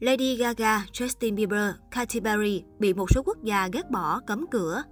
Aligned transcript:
Lady 0.00 0.36
Gaga, 0.36 0.84
Justin 0.92 1.34
Bieber, 1.34 1.70
Katy 1.90 2.20
Perry 2.20 2.62
bị 2.78 2.94
một 2.94 3.10
số 3.10 3.22
quốc 3.22 3.42
gia 3.42 3.68
ghét 3.72 3.90
bỏ, 3.90 4.20
cấm 4.26 4.46
cửa. 4.50 4.82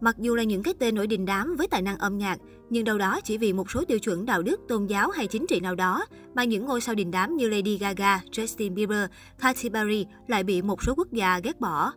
Mặc 0.00 0.16
dù 0.18 0.34
là 0.34 0.42
những 0.42 0.62
cái 0.62 0.74
tên 0.78 0.94
nổi 0.94 1.06
đình 1.06 1.24
đám 1.24 1.56
với 1.56 1.68
tài 1.68 1.82
năng 1.82 1.98
âm 1.98 2.18
nhạc, 2.18 2.38
nhưng 2.70 2.84
đâu 2.84 2.98
đó 2.98 3.20
chỉ 3.24 3.38
vì 3.38 3.52
một 3.52 3.70
số 3.70 3.84
tiêu 3.84 3.98
chuẩn 3.98 4.26
đạo 4.26 4.42
đức, 4.42 4.60
tôn 4.68 4.86
giáo 4.86 5.10
hay 5.10 5.26
chính 5.26 5.46
trị 5.46 5.60
nào 5.60 5.74
đó 5.74 6.06
mà 6.34 6.44
những 6.44 6.66
ngôi 6.66 6.80
sao 6.80 6.94
đình 6.94 7.10
đám 7.10 7.36
như 7.36 7.48
Lady 7.48 7.78
Gaga, 7.78 8.20
Justin 8.32 8.74
Bieber, 8.74 9.04
Katy 9.38 9.68
Perry 9.68 10.06
lại 10.26 10.44
bị 10.44 10.62
một 10.62 10.82
số 10.82 10.94
quốc 10.96 11.12
gia 11.12 11.38
ghét 11.38 11.60
bỏ. 11.60 11.92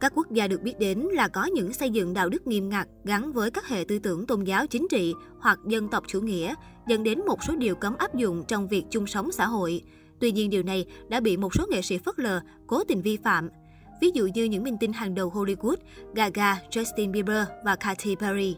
Các 0.00 0.12
quốc 0.14 0.30
gia 0.32 0.48
được 0.48 0.62
biết 0.62 0.78
đến 0.78 0.98
là 0.98 1.28
có 1.28 1.44
những 1.44 1.72
xây 1.72 1.90
dựng 1.90 2.14
đạo 2.14 2.28
đức 2.28 2.46
nghiêm 2.46 2.68
ngặt 2.68 2.88
gắn 3.04 3.32
với 3.32 3.50
các 3.50 3.68
hệ 3.68 3.84
tư 3.84 3.98
tưởng 3.98 4.26
tôn 4.26 4.44
giáo 4.44 4.66
chính 4.66 4.86
trị 4.90 5.14
hoặc 5.38 5.58
dân 5.66 5.88
tộc 5.88 6.04
chủ 6.06 6.20
nghĩa, 6.20 6.54
dẫn 6.88 7.02
đến 7.02 7.20
một 7.26 7.44
số 7.44 7.56
điều 7.56 7.74
cấm 7.74 7.96
áp 7.96 8.14
dụng 8.14 8.44
trong 8.48 8.68
việc 8.68 8.84
chung 8.90 9.06
sống 9.06 9.32
xã 9.32 9.46
hội. 9.46 9.82
Tuy 10.22 10.32
nhiên 10.32 10.50
điều 10.50 10.62
này 10.62 10.86
đã 11.08 11.20
bị 11.20 11.36
một 11.36 11.54
số 11.54 11.66
nghệ 11.70 11.82
sĩ 11.82 11.98
phớt 11.98 12.18
lờ, 12.18 12.40
cố 12.66 12.84
tình 12.84 13.02
vi 13.02 13.16
phạm. 13.16 13.48
Ví 14.00 14.10
dụ 14.14 14.26
như 14.34 14.44
những 14.44 14.64
minh 14.64 14.76
tinh 14.80 14.92
hàng 14.92 15.14
đầu 15.14 15.30
Hollywood, 15.30 15.76
Gaga, 16.14 16.58
Justin 16.70 17.12
Bieber 17.12 17.46
và 17.64 17.76
Katy 17.76 18.14
Perry. 18.16 18.56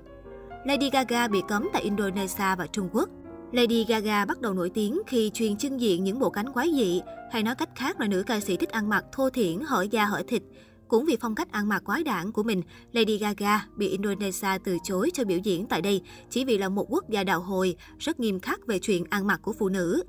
Lady 0.64 0.90
Gaga 0.90 1.28
bị 1.28 1.38
cấm 1.48 1.68
tại 1.72 1.82
Indonesia 1.82 2.56
và 2.58 2.66
Trung 2.72 2.88
Quốc. 2.92 3.08
Lady 3.52 3.84
Gaga 3.84 4.24
bắt 4.24 4.40
đầu 4.40 4.54
nổi 4.54 4.70
tiếng 4.70 5.00
khi 5.06 5.30
truyền 5.34 5.56
trưng 5.56 5.80
diện 5.80 6.04
những 6.04 6.18
bộ 6.18 6.30
cánh 6.30 6.52
quái 6.52 6.70
dị, 6.74 7.00
hay 7.32 7.42
nói 7.42 7.54
cách 7.54 7.70
khác 7.74 8.00
là 8.00 8.06
nữ 8.08 8.22
ca 8.26 8.40
sĩ 8.40 8.56
thích 8.56 8.70
ăn 8.70 8.88
mặc 8.88 9.04
thô 9.12 9.30
thiển, 9.30 9.60
hở 9.66 9.86
da 9.90 10.04
hở 10.04 10.22
thịt. 10.28 10.42
Cũng 10.88 11.04
vì 11.04 11.16
phong 11.20 11.34
cách 11.34 11.52
ăn 11.52 11.68
mặc 11.68 11.82
quái 11.84 12.02
đản 12.02 12.32
của 12.32 12.42
mình, 12.42 12.62
Lady 12.92 13.18
Gaga 13.18 13.66
bị 13.76 13.88
Indonesia 13.88 14.58
từ 14.64 14.76
chối 14.84 15.10
cho 15.14 15.24
biểu 15.24 15.38
diễn 15.38 15.66
tại 15.66 15.82
đây 15.82 16.02
chỉ 16.30 16.44
vì 16.44 16.58
là 16.58 16.68
một 16.68 16.86
quốc 16.88 17.08
gia 17.08 17.24
đạo 17.24 17.40
hồi, 17.40 17.76
rất 17.98 18.20
nghiêm 18.20 18.40
khắc 18.40 18.66
về 18.66 18.78
chuyện 18.78 19.04
ăn 19.10 19.26
mặc 19.26 19.40
của 19.42 19.52
phụ 19.52 19.68
nữ. 19.68 20.02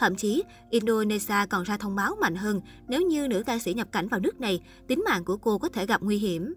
Thậm 0.00 0.16
chí, 0.16 0.42
Indonesia 0.70 1.46
còn 1.50 1.62
ra 1.62 1.76
thông 1.76 1.96
báo 1.96 2.16
mạnh 2.20 2.34
hơn 2.34 2.60
nếu 2.88 3.02
như 3.02 3.28
nữ 3.28 3.42
ca 3.46 3.58
sĩ 3.58 3.74
nhập 3.74 3.88
cảnh 3.92 4.08
vào 4.08 4.20
nước 4.20 4.40
này, 4.40 4.60
tính 4.86 5.02
mạng 5.04 5.24
của 5.24 5.36
cô 5.36 5.58
có 5.58 5.68
thể 5.68 5.86
gặp 5.86 6.02
nguy 6.02 6.18
hiểm. 6.18 6.54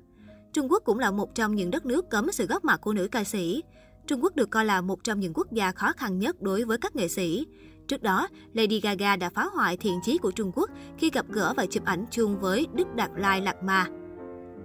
Trung 0.53 0.71
Quốc 0.71 0.83
cũng 0.85 0.99
là 0.99 1.11
một 1.11 1.35
trong 1.35 1.55
những 1.55 1.71
đất 1.71 1.85
nước 1.85 2.09
cấm 2.09 2.31
sự 2.31 2.45
góp 2.45 2.65
mặt 2.65 2.81
của 2.81 2.93
nữ 2.93 3.07
ca 3.11 3.23
sĩ. 3.23 3.63
Trung 4.07 4.23
Quốc 4.23 4.35
được 4.35 4.49
coi 4.49 4.65
là 4.65 4.81
một 4.81 5.03
trong 5.03 5.19
những 5.19 5.33
quốc 5.35 5.51
gia 5.51 5.71
khó 5.71 5.91
khăn 5.97 6.19
nhất 6.19 6.41
đối 6.41 6.63
với 6.63 6.77
các 6.77 6.95
nghệ 6.95 7.07
sĩ. 7.07 7.47
Trước 7.87 8.03
đó, 8.03 8.27
Lady 8.53 8.79
Gaga 8.79 9.15
đã 9.15 9.29
phá 9.29 9.45
hoại 9.53 9.77
thiện 9.77 9.99
chí 10.03 10.17
của 10.17 10.31
Trung 10.31 10.51
Quốc 10.55 10.69
khi 10.97 11.09
gặp 11.09 11.25
gỡ 11.29 11.53
và 11.57 11.65
chụp 11.65 11.85
ảnh 11.85 12.05
chung 12.11 12.39
với 12.39 12.67
Đức 12.73 12.95
Đạt 12.95 13.11
Lai 13.17 13.41
Lạt 13.41 13.63
Ma. 13.63 13.87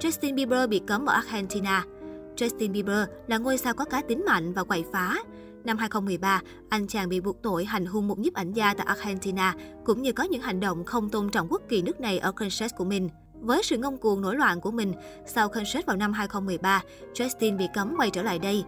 Justin 0.01 0.35
Bieber 0.35 0.69
bị 0.69 0.81
cấm 0.87 1.07
ở 1.07 1.13
Argentina. 1.13 1.85
Justin 2.37 2.73
Bieber 2.73 3.09
là 3.27 3.39
ngôi 3.39 3.59
sao 3.59 3.75
có 3.75 3.85
cá 3.85 4.03
tính 4.03 4.25
mạnh 4.27 4.53
và 4.53 4.65
quậy 4.65 4.85
phá. 4.93 5.19
Năm 5.65 5.77
2013, 5.79 6.41
anh 6.69 6.87
chàng 6.87 7.09
bị 7.09 7.21
buộc 7.21 7.43
tội 7.43 7.65
hành 7.65 7.87
hung 7.87 8.09
một 8.09 8.19
nhiếp 8.19 8.35
ảnh 8.35 8.53
gia 8.53 8.75
tại 8.75 8.87
Argentina, 8.87 9.55
cũng 9.85 10.03
như 10.03 10.13
có 10.13 10.25
những 10.25 10.43
hành 10.43 10.61
động 10.61 10.85
không 10.85 11.11
tôn 11.11 11.31
trọng 11.31 11.47
quốc 11.51 11.63
kỳ 11.69 11.83
nước 11.83 12.01
này 12.01 12.19
ở 12.19 12.33
concert 12.33 12.75
của 12.77 12.85
mình. 12.85 13.09
Với 13.41 13.63
sự 13.63 13.77
ngông 13.77 13.99
cuồng 13.99 14.21
nổi 14.21 14.37
loạn 14.37 14.61
của 14.61 14.71
mình, 14.71 14.93
sau 15.27 15.49
concert 15.49 15.87
vào 15.87 15.97
năm 15.97 16.13
2013, 16.13 16.83
Justin 17.15 17.57
bị 17.57 17.67
cấm 17.75 17.95
quay 17.99 18.11
trở 18.11 18.23
lại 18.23 18.39
đây. 18.39 18.65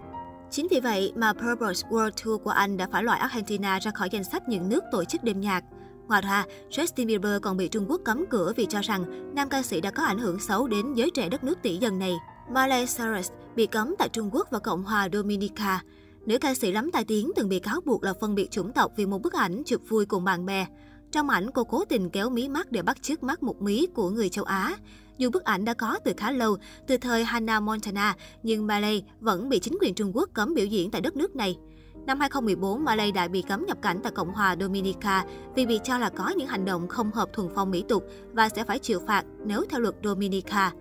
Chính 0.51 0.67
vì 0.71 0.81
vậy 0.81 1.13
mà 1.17 1.33
Purpose 1.33 1.89
World 1.89 2.11
Tour 2.25 2.43
của 2.43 2.51
anh 2.51 2.77
đã 2.77 2.89
phải 2.93 3.03
loại 3.03 3.21
Argentina 3.21 3.79
ra 3.79 3.91
khỏi 3.91 4.09
danh 4.11 4.25
sách 4.25 4.49
những 4.49 4.69
nước 4.69 4.85
tổ 4.93 5.05
chức 5.05 5.25
đêm 5.25 5.41
nhạc. 5.41 5.65
Ngoài 6.09 6.23
ra, 6.23 6.45
Justin 6.71 7.07
Bieber 7.07 7.43
còn 7.43 7.57
bị 7.57 7.69
Trung 7.69 7.87
Quốc 7.89 8.01
cấm 8.05 8.25
cửa 8.31 8.53
vì 8.57 8.67
cho 8.67 8.81
rằng 8.81 9.35
nam 9.35 9.49
ca 9.49 9.63
sĩ 9.63 9.81
đã 9.81 9.91
có 9.91 10.03
ảnh 10.03 10.19
hưởng 10.19 10.39
xấu 10.39 10.69
đến 10.69 10.95
giới 10.95 11.11
trẻ 11.11 11.29
đất 11.29 11.45
nước 11.45 11.63
tỷ 11.63 11.77
dân 11.77 11.99
này. 11.99 12.17
Miley 12.55 12.87
Cyrus 12.87 13.31
bị 13.57 13.67
cấm 13.67 13.95
tại 13.99 14.09
Trung 14.09 14.31
Quốc 14.33 14.49
và 14.51 14.59
Cộng 14.59 14.83
hòa 14.83 15.09
Dominica. 15.13 15.83
Nữ 16.27 16.39
ca 16.39 16.55
sĩ 16.55 16.73
lắm 16.73 16.91
tai 16.93 17.05
tiếng 17.05 17.31
từng 17.37 17.49
bị 17.49 17.59
cáo 17.59 17.81
buộc 17.81 18.05
là 18.05 18.15
phân 18.21 18.35
biệt 18.35 18.51
chủng 18.51 18.73
tộc 18.73 18.93
vì 18.97 19.07
một 19.07 19.23
bức 19.23 19.33
ảnh 19.33 19.63
chụp 19.67 19.81
vui 19.89 20.07
cùng 20.07 20.25
bạn 20.25 20.47
bè. 20.47 20.67
Trong 21.13 21.31
ảnh, 21.31 21.51
cô 21.51 21.65
cố 21.65 21.85
tình 21.85 22.11
kéo 22.11 22.31
mí 22.31 22.49
mắt 22.49 22.73
để 22.73 22.83
bắt 22.83 23.03
chước 23.03 23.23
mắt 23.23 23.43
một 23.43 23.63
mí 23.63 23.87
của 23.95 24.11
người 24.11 24.29
châu 24.29 24.45
Á. 24.45 24.77
Dù 25.19 25.31
bức 25.31 25.45
ảnh 25.45 25.65
đã 25.65 25.75
có 25.75 25.99
từ 26.05 26.13
khá 26.17 26.31
lâu, 26.31 26.57
từ 26.87 26.97
thời 26.97 27.25
Hannah 27.25 27.63
Montana, 27.63 28.17
nhưng 28.43 28.67
Malay 28.67 29.05
vẫn 29.21 29.49
bị 29.49 29.59
chính 29.59 29.79
quyền 29.81 29.95
Trung 29.95 30.17
Quốc 30.17 30.31
cấm 30.35 30.55
biểu 30.55 30.67
diễn 30.67 30.91
tại 30.91 31.01
đất 31.01 31.17
nước 31.17 31.37
này. 31.37 31.59
Năm 32.07 32.21
2014, 32.21 32.85
Malay 32.85 33.13
đã 33.13 33.29
bị 33.29 33.43
cấm 33.43 33.67
nhập 33.67 33.79
cảnh 33.83 34.01
tại 34.03 34.13
Cộng 34.13 34.33
hòa 34.33 34.57
Dominica 34.61 35.25
vì 35.55 35.67
bị 35.67 35.81
cho 35.85 35.99
là 35.99 36.09
có 36.09 36.29
những 36.37 36.49
hành 36.49 36.65
động 36.65 36.89
không 36.89 37.11
hợp 37.11 37.29
thuần 37.33 37.49
phong 37.55 37.71
mỹ 37.71 37.85
tục 37.89 38.05
và 38.33 38.49
sẽ 38.49 38.65
phải 38.65 38.79
chịu 38.79 39.01
phạt 39.07 39.25
nếu 39.45 39.65
theo 39.71 39.81
luật 39.81 39.95
Dominica. 40.05 40.73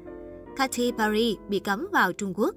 Katy 0.56 0.91
Perry 0.97 1.38
bị 1.50 1.59
cấm 1.59 1.88
vào 1.91 2.14
Trung 2.14 2.34
Quốc. 2.35 2.56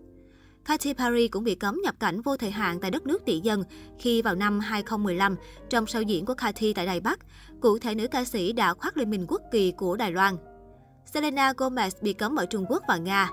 Katy 0.64 0.94
Perry 0.94 1.28
cũng 1.28 1.44
bị 1.44 1.54
cấm 1.54 1.80
nhập 1.84 1.94
cảnh 2.00 2.22
vô 2.22 2.36
thời 2.36 2.50
hạn 2.50 2.80
tại 2.80 2.90
đất 2.90 3.06
nước 3.06 3.24
tỷ 3.24 3.40
dân 3.40 3.64
khi 3.98 4.22
vào 4.22 4.34
năm 4.34 4.60
2015 4.60 5.36
trong 5.70 5.84
show 5.84 6.02
diễn 6.02 6.24
của 6.24 6.34
Katy 6.34 6.72
tại 6.72 6.86
Đài 6.86 7.00
Bắc. 7.00 7.18
Cụ 7.60 7.78
thể 7.78 7.94
nữ 7.94 8.08
ca 8.08 8.24
sĩ 8.24 8.52
đã 8.52 8.74
khoác 8.74 8.96
lên 8.96 9.10
mình 9.10 9.26
quốc 9.28 9.42
kỳ 9.52 9.72
của 9.72 9.96
Đài 9.96 10.12
Loan. 10.12 10.36
Selena 11.04 11.52
Gomez 11.52 11.90
bị 12.00 12.12
cấm 12.12 12.36
ở 12.36 12.46
Trung 12.46 12.66
Quốc 12.68 12.82
và 12.88 12.96
Nga. 12.96 13.30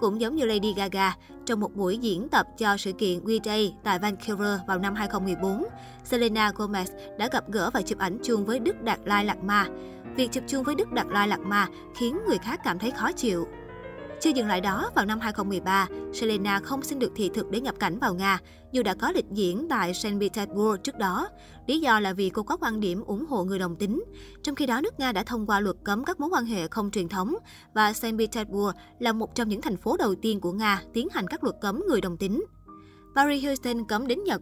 Cũng 0.00 0.20
giống 0.20 0.36
như 0.36 0.44
Lady 0.44 0.74
Gaga, 0.76 1.16
trong 1.46 1.60
một 1.60 1.74
buổi 1.74 1.98
diễn 1.98 2.28
tập 2.28 2.46
cho 2.58 2.76
sự 2.76 2.92
kiện 2.92 3.24
We 3.24 3.40
Day 3.44 3.74
tại 3.84 3.98
Vancouver 3.98 4.60
vào 4.68 4.78
năm 4.78 4.94
2014, 4.94 5.64
Selena 6.04 6.50
Gomez 6.50 6.86
đã 7.18 7.28
gặp 7.32 7.44
gỡ 7.50 7.70
và 7.74 7.82
chụp 7.82 7.98
ảnh 7.98 8.18
chung 8.22 8.46
với 8.46 8.58
Đức 8.58 8.82
Đạt 8.82 9.00
Lai 9.04 9.24
lạc 9.24 9.44
Ma. 9.44 9.66
Việc 10.16 10.32
chụp 10.32 10.44
chung 10.46 10.64
với 10.64 10.74
Đức 10.74 10.92
Đạt 10.92 11.06
Lai 11.10 11.28
lạc 11.28 11.40
Ma 11.40 11.68
khiến 11.96 12.18
người 12.28 12.38
khác 12.38 12.60
cảm 12.64 12.78
thấy 12.78 12.90
khó 12.90 13.12
chịu. 13.12 13.46
Chưa 14.20 14.30
dừng 14.30 14.46
lại 14.46 14.60
đó, 14.60 14.90
vào 14.94 15.04
năm 15.06 15.20
2013, 15.20 15.86
Selena 16.12 16.60
không 16.60 16.82
xin 16.82 16.98
được 16.98 17.12
thị 17.16 17.30
thực 17.34 17.50
để 17.50 17.60
nhập 17.60 17.74
cảnh 17.80 17.98
vào 17.98 18.14
Nga, 18.14 18.38
dù 18.72 18.82
đã 18.82 18.94
có 18.94 19.12
lịch 19.12 19.24
diễn 19.32 19.66
tại 19.70 19.94
Saint 19.94 20.20
Petersburg 20.20 20.80
trước 20.82 20.98
đó. 20.98 21.28
Lý 21.66 21.80
do 21.80 22.00
là 22.00 22.12
vì 22.12 22.30
cô 22.30 22.42
có 22.42 22.56
quan 22.56 22.80
điểm 22.80 23.02
ủng 23.04 23.26
hộ 23.26 23.44
người 23.44 23.58
đồng 23.58 23.76
tính. 23.76 24.04
Trong 24.42 24.54
khi 24.54 24.66
đó, 24.66 24.80
nước 24.80 25.00
Nga 25.00 25.12
đã 25.12 25.22
thông 25.22 25.46
qua 25.46 25.60
luật 25.60 25.76
cấm 25.84 26.04
các 26.04 26.20
mối 26.20 26.30
quan 26.32 26.44
hệ 26.44 26.68
không 26.68 26.90
truyền 26.90 27.08
thống 27.08 27.34
và 27.74 27.92
Saint 27.92 28.18
Petersburg 28.18 28.76
là 28.98 29.12
một 29.12 29.34
trong 29.34 29.48
những 29.48 29.62
thành 29.62 29.76
phố 29.76 29.96
đầu 29.96 30.14
tiên 30.14 30.40
của 30.40 30.52
Nga 30.52 30.82
tiến 30.94 31.08
hành 31.12 31.26
các 31.26 31.44
luật 31.44 31.56
cấm 31.60 31.82
người 31.88 32.00
đồng 32.00 32.16
tính. 32.16 32.44
Paris 33.16 33.42
Hilton 33.42 33.84
cấm 33.88 34.06
đến 34.06 34.24
Nhật 34.24 34.40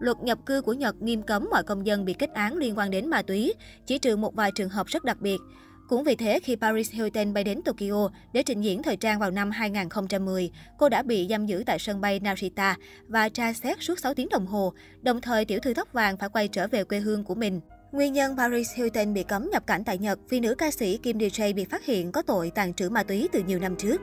Luật 0.00 0.16
nhập 0.22 0.38
cư 0.46 0.62
của 0.62 0.72
Nhật 0.72 1.02
nghiêm 1.02 1.22
cấm 1.22 1.48
mọi 1.50 1.62
công 1.62 1.86
dân 1.86 2.04
bị 2.04 2.12
kết 2.12 2.30
án 2.30 2.56
liên 2.56 2.78
quan 2.78 2.90
đến 2.90 3.10
ma 3.10 3.22
túy, 3.22 3.54
chỉ 3.86 3.98
trừ 3.98 4.16
một 4.16 4.34
vài 4.34 4.52
trường 4.54 4.68
hợp 4.68 4.86
rất 4.86 5.04
đặc 5.04 5.20
biệt. 5.20 5.40
Cũng 5.90 6.04
vì 6.04 6.16
thế, 6.16 6.40
khi 6.40 6.56
Paris 6.56 6.92
Hilton 6.92 7.34
bay 7.34 7.44
đến 7.44 7.62
Tokyo 7.62 8.10
để 8.32 8.42
trình 8.42 8.60
diễn 8.60 8.82
thời 8.82 8.96
trang 8.96 9.18
vào 9.18 9.30
năm 9.30 9.50
2010, 9.50 10.50
cô 10.78 10.88
đã 10.88 11.02
bị 11.02 11.26
giam 11.30 11.46
giữ 11.46 11.62
tại 11.66 11.78
sân 11.78 12.00
bay 12.00 12.20
Narita 12.20 12.76
và 13.08 13.28
tra 13.28 13.52
xét 13.52 13.76
suốt 13.80 13.98
6 13.98 14.14
tiếng 14.14 14.28
đồng 14.28 14.46
hồ, 14.46 14.72
đồng 15.02 15.20
thời 15.20 15.44
tiểu 15.44 15.58
thư 15.62 15.74
tóc 15.74 15.92
vàng 15.92 16.16
phải 16.16 16.28
quay 16.28 16.48
trở 16.48 16.66
về 16.68 16.84
quê 16.84 16.98
hương 16.98 17.24
của 17.24 17.34
mình. 17.34 17.60
Nguyên 17.92 18.12
nhân 18.12 18.36
Paris 18.36 18.68
Hilton 18.74 19.14
bị 19.14 19.22
cấm 19.22 19.50
nhập 19.50 19.66
cảnh 19.66 19.84
tại 19.84 19.98
Nhật 19.98 20.18
vì 20.28 20.40
nữ 20.40 20.54
ca 20.54 20.70
sĩ 20.70 20.98
Kim 20.98 21.18
DJ 21.18 21.54
bị 21.54 21.64
phát 21.64 21.84
hiện 21.84 22.12
có 22.12 22.22
tội 22.22 22.52
tàn 22.54 22.74
trữ 22.74 22.90
ma 22.90 23.02
túy 23.02 23.28
từ 23.32 23.42
nhiều 23.46 23.58
năm 23.58 23.76
trước. 23.76 24.00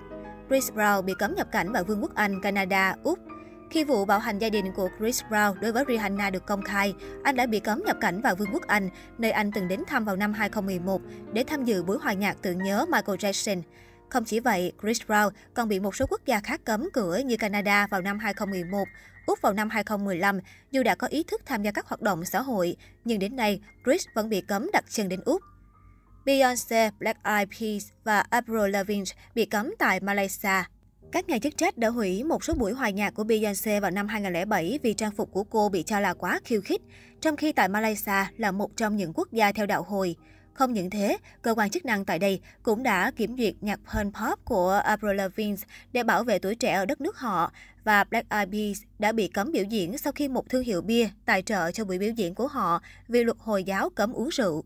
Chris 0.50 0.72
Brown 0.72 1.02
bị 1.02 1.14
cấm 1.20 1.36
nhập 1.36 1.48
cảnh 1.52 1.72
vào 1.72 1.84
Vương 1.84 2.02
quốc 2.02 2.16
Anh, 2.16 2.42
Canada, 2.42 2.96
Úc 3.04 3.20
khi 3.70 3.84
vụ 3.84 4.06
bạo 4.06 4.20
hành 4.20 4.40
gia 4.40 4.50
đình 4.50 4.72
của 4.76 4.90
Chris 5.00 5.24
Brown 5.30 5.54
đối 5.60 5.72
với 5.72 5.84
Rihanna 5.88 6.30
được 6.30 6.46
công 6.46 6.62
khai, 6.62 6.94
anh 7.24 7.36
đã 7.36 7.46
bị 7.46 7.60
cấm 7.60 7.84
nhập 7.86 7.98
cảnh 8.02 8.22
vào 8.22 8.36
Vương 8.36 8.50
quốc 8.54 8.68
Anh, 8.68 8.90
nơi 9.18 9.32
anh 9.32 9.52
từng 9.52 9.68
đến 9.68 9.84
thăm 9.88 10.06
vào 10.06 10.16
năm 10.16 10.34
2011 10.34 11.02
để 11.34 11.44
tham 11.48 11.66
dự 11.66 11.84
buổi 11.84 11.98
hòa 11.98 12.14
nhạc 12.14 12.38
tưởng 12.42 12.64
nhớ 12.64 12.86
Michael 12.86 13.18
Jackson. 13.18 13.62
Không 14.10 14.26
chỉ 14.26 14.40
vậy, 14.40 14.72
Chris 14.82 15.02
Brown 15.02 15.30
còn 15.54 15.68
bị 15.68 15.80
một 15.80 15.96
số 15.96 16.06
quốc 16.10 16.22
gia 16.26 16.40
khác 16.40 16.62
cấm 16.66 16.90
cửa 16.94 17.18
như 17.18 17.38
Canada 17.38 17.88
vào 17.88 18.02
năm 18.02 18.20
2011, 18.20 18.88
Úc 19.26 19.42
vào 19.42 19.54
năm 19.54 19.70
2015, 19.70 20.40
dù 20.72 20.84
đã 20.84 20.96
có 20.96 21.08
ý 21.08 21.24
thức 21.24 21.42
tham 21.46 21.64
gia 21.64 21.72
các 21.72 21.86
hoạt 21.86 22.02
động 22.02 22.26
xã 22.26 22.42
hội, 22.42 22.76
nhưng 23.06 23.20
đến 23.20 23.36
nay, 23.36 23.62
Chris 23.86 24.06
vẫn 24.14 24.30
bị 24.30 24.42
cấm 24.42 24.70
đặt 24.74 24.86
chân 24.90 25.10
đến 25.10 25.22
Úc. 25.26 25.42
Beyoncé, 26.26 26.92
Black 27.00 27.24
Eyed 27.24 27.50
Peas 27.60 27.90
và 28.04 28.24
Avril 28.30 28.70
Lavigne 28.70 29.12
bị 29.36 29.46
cấm 29.46 29.74
tại 29.80 30.00
Malaysia. 30.00 30.64
Các 31.12 31.30
nhà 31.30 31.40
chức 31.40 31.58
trách 31.58 31.78
đã 31.78 31.90
hủy 31.90 32.24
một 32.24 32.44
số 32.44 32.54
buổi 32.54 32.74
hòa 32.74 32.90
nhạc 32.90 33.14
của 33.14 33.24
Beyoncé 33.24 33.80
vào 33.80 33.92
năm 33.92 34.08
2007 34.08 34.80
vì 34.84 34.94
trang 34.94 35.12
phục 35.12 35.32
của 35.32 35.44
cô 35.44 35.70
bị 35.70 35.84
cho 35.84 36.00
là 36.00 36.14
quá 36.14 36.40
khiêu 36.44 36.62
khích, 36.62 36.82
trong 37.22 37.38
khi 37.38 37.52
tại 37.52 37.70
Malaysia 37.70 38.26
là 38.38 38.52
một 38.52 38.78
trong 38.78 38.96
những 38.98 39.14
quốc 39.14 39.32
gia 39.32 39.52
theo 39.52 39.66
đạo 39.66 39.84
hồi. 39.84 40.16
Không 40.54 40.74
những 40.74 40.90
thế, 40.90 41.18
cơ 41.42 41.54
quan 41.58 41.70
chức 41.70 41.86
năng 41.86 42.06
tại 42.06 42.20
đây 42.20 42.40
cũng 42.64 42.84
đã 42.84 43.12
kiểm 43.12 43.38
duyệt 43.38 43.54
nhạc 43.62 43.80
punk 43.94 44.14
pop 44.14 44.46
của 44.46 44.72
Avril 44.84 45.16
Lavigne 45.16 45.64
để 45.92 46.04
bảo 46.04 46.24
vệ 46.24 46.40
tuổi 46.40 46.56
trẻ 46.56 46.74
ở 46.74 46.86
đất 46.86 47.02
nước 47.02 47.18
họ 47.18 47.52
và 47.84 48.04
Black 48.04 48.30
Eyed 48.30 48.50
Peas 48.52 48.84
đã 49.00 49.12
bị 49.12 49.28
cấm 49.28 49.52
biểu 49.52 49.64
diễn 49.64 49.98
sau 49.98 50.14
khi 50.14 50.28
một 50.28 50.50
thương 50.50 50.64
hiệu 50.64 50.82
bia 50.82 51.10
tài 51.26 51.42
trợ 51.42 51.72
cho 51.72 51.86
buổi 51.86 51.98
biểu 51.98 52.12
diễn 52.12 52.36
của 52.36 52.48
họ 52.48 52.82
vì 53.08 53.24
luật 53.24 53.38
Hồi 53.40 53.64
giáo 53.64 53.90
cấm 53.90 54.14
uống 54.14 54.30
rượu. 54.30 54.64